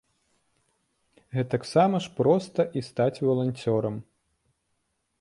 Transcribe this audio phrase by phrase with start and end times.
[1.35, 3.95] Гэтаксама ж проста і стаць валанцёрам.